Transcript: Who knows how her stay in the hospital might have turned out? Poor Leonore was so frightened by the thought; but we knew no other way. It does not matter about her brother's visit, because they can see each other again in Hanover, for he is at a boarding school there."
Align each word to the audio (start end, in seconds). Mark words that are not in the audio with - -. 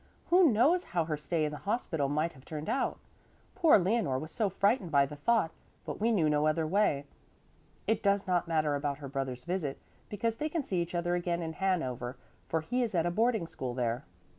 Who 0.31 0.49
knows 0.51 0.83
how 0.97 1.05
her 1.05 1.15
stay 1.15 1.45
in 1.45 1.51
the 1.51 1.59
hospital 1.59 2.09
might 2.09 2.31
have 2.33 2.43
turned 2.43 2.69
out? 2.69 2.97
Poor 3.53 3.77
Leonore 3.77 4.17
was 4.17 4.31
so 4.31 4.49
frightened 4.49 4.89
by 4.89 5.05
the 5.05 5.15
thought; 5.15 5.51
but 5.85 6.01
we 6.01 6.11
knew 6.11 6.27
no 6.27 6.47
other 6.47 6.65
way. 6.65 7.05
It 7.85 8.01
does 8.01 8.25
not 8.25 8.47
matter 8.47 8.73
about 8.73 8.97
her 8.97 9.07
brother's 9.07 9.45
visit, 9.45 9.77
because 10.09 10.37
they 10.37 10.49
can 10.49 10.63
see 10.63 10.81
each 10.81 10.95
other 10.95 11.13
again 11.13 11.43
in 11.43 11.53
Hanover, 11.53 12.17
for 12.49 12.61
he 12.61 12.81
is 12.81 12.95
at 12.95 13.05
a 13.05 13.11
boarding 13.11 13.45
school 13.45 13.75
there." 13.75 14.03